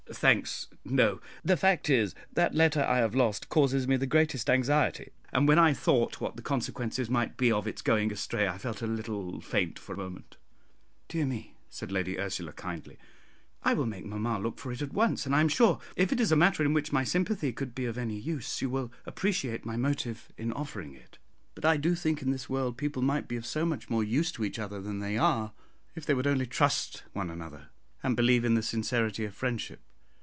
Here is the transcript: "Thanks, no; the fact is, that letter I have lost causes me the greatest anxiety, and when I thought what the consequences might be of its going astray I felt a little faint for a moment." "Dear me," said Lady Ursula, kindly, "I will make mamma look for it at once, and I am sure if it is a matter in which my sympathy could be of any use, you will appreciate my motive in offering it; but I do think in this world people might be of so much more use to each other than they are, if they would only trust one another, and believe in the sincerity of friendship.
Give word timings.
"Thanks, 0.13 0.67
no; 0.83 1.21
the 1.41 1.55
fact 1.55 1.89
is, 1.89 2.13
that 2.33 2.53
letter 2.53 2.81
I 2.83 2.97
have 2.97 3.15
lost 3.15 3.47
causes 3.47 3.87
me 3.87 3.95
the 3.95 4.05
greatest 4.05 4.49
anxiety, 4.49 5.11
and 5.31 5.47
when 5.47 5.57
I 5.57 5.71
thought 5.71 6.19
what 6.19 6.35
the 6.35 6.41
consequences 6.41 7.09
might 7.09 7.37
be 7.37 7.49
of 7.49 7.65
its 7.65 7.81
going 7.81 8.11
astray 8.11 8.45
I 8.45 8.57
felt 8.57 8.81
a 8.81 8.87
little 8.87 9.39
faint 9.39 9.79
for 9.79 9.93
a 9.93 9.97
moment." 9.97 10.35
"Dear 11.07 11.25
me," 11.25 11.55
said 11.69 11.93
Lady 11.93 12.19
Ursula, 12.19 12.51
kindly, 12.51 12.97
"I 13.63 13.73
will 13.73 13.85
make 13.85 14.05
mamma 14.05 14.37
look 14.37 14.59
for 14.59 14.73
it 14.73 14.81
at 14.81 14.91
once, 14.91 15.25
and 15.25 15.33
I 15.33 15.39
am 15.39 15.47
sure 15.47 15.79
if 15.95 16.11
it 16.11 16.19
is 16.19 16.33
a 16.33 16.35
matter 16.35 16.61
in 16.61 16.73
which 16.73 16.91
my 16.91 17.05
sympathy 17.05 17.53
could 17.53 17.73
be 17.73 17.85
of 17.85 17.97
any 17.97 18.19
use, 18.19 18.61
you 18.61 18.69
will 18.69 18.91
appreciate 19.05 19.63
my 19.65 19.77
motive 19.77 20.29
in 20.37 20.51
offering 20.51 20.93
it; 20.93 21.19
but 21.55 21.63
I 21.63 21.77
do 21.77 21.95
think 21.95 22.21
in 22.21 22.31
this 22.31 22.49
world 22.49 22.75
people 22.75 23.01
might 23.01 23.29
be 23.29 23.37
of 23.37 23.45
so 23.45 23.65
much 23.65 23.89
more 23.89 24.03
use 24.03 24.29
to 24.33 24.43
each 24.43 24.59
other 24.59 24.81
than 24.81 24.99
they 24.99 25.17
are, 25.17 25.53
if 25.95 26.05
they 26.05 26.13
would 26.13 26.27
only 26.27 26.47
trust 26.47 27.03
one 27.13 27.29
another, 27.29 27.69
and 28.03 28.17
believe 28.17 28.43
in 28.43 28.55
the 28.55 28.63
sincerity 28.63 29.23
of 29.23 29.33
friendship. 29.33 29.79